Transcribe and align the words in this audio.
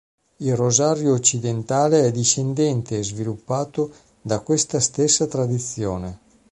Il 0.37 0.55
rosario 0.55 1.13
occidentale 1.13 2.07
è 2.07 2.11
discendente 2.11 2.97
e 2.97 3.03
sviluppato 3.03 3.93
da 4.19 4.39
questa 4.39 4.79
stessa 4.79 5.27
tradizione. 5.27 6.19